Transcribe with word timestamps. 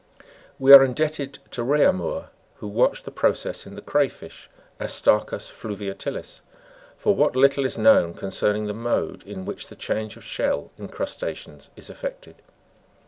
"We 0.57 0.73
are 0.73 0.83
ind< 0.83 0.95
bted 0.95 1.37
to 1.51 1.61
Reaumur, 1.63 2.29
who 2.55 2.67
watched 2.67 3.05
the 3.05 3.11
process 3.11 3.67
in 3.67 3.75
the 3.75 3.83
cray 3.83 4.09
fish 4.09 4.49
(Astacusfluviatilis}, 4.79 6.41
for 6.97 7.13
what 7.13 7.35
little 7.35 7.65
is 7.67 7.77
known 7.77 8.15
concerning 8.15 8.65
the 8.65 8.73
mode 8.73 9.21
in 9.27 9.45
which 9.45 9.67
the 9.67 9.75
change 9.75 10.17
of 10.17 10.23
shell 10.23 10.71
(in 10.79 10.87
crustaceans) 10.87 11.69
is 11.75 11.91
effected. 11.91 12.41